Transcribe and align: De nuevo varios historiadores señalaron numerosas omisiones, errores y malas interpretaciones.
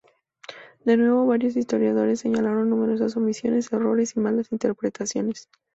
De 0.83 0.97
nuevo 0.97 1.27
varios 1.27 1.55
historiadores 1.55 2.21
señalaron 2.21 2.71
numerosas 2.71 3.15
omisiones, 3.17 3.71
errores 3.71 4.13
y 4.15 4.19
malas 4.19 4.51
interpretaciones. 4.51 5.47